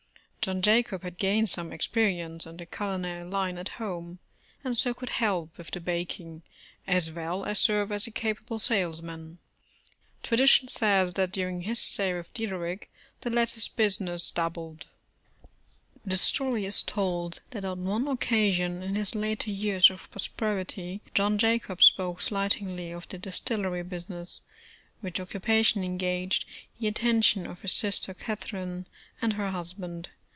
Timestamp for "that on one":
17.51-18.07